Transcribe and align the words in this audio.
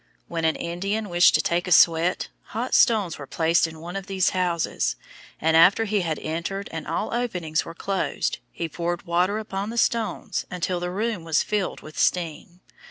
When 0.27 0.45
an 0.45 0.55
Indian 0.55 1.09
wished 1.09 1.35
to 1.35 1.41
take 1.43 1.67
a 1.67 1.71
sweat, 1.71 2.29
hot 2.57 2.73
stones 2.73 3.19
were 3.19 3.27
placed 3.27 3.67
in 3.67 3.79
one 3.79 3.95
of 3.95 4.07
these 4.07 4.31
houses, 4.31 4.95
and 5.39 5.55
after 5.55 5.85
he 5.85 6.01
had 6.01 6.17
entered 6.17 6.69
and 6.71 6.87
all 6.87 7.13
openings 7.13 7.65
were 7.65 7.75
closed, 7.75 8.39
he 8.51 8.67
poured 8.67 9.05
water 9.05 9.37
upon 9.37 9.69
the 9.69 9.77
stones 9.77 10.43
until 10.49 10.79
the 10.79 10.89
room 10.89 11.23
was 11.23 11.43
filled 11.43 11.81
with 11.81 11.99
steam. 11.99 12.61